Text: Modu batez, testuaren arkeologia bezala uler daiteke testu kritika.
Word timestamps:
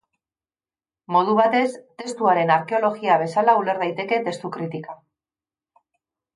Modu 1.15 1.35
batez, 1.39 1.67
testuaren 2.03 2.53
arkeologia 2.57 3.19
bezala 3.25 3.57
uler 3.63 3.83
daiteke 3.85 4.21
testu 4.27 4.55
kritika. 4.59 5.01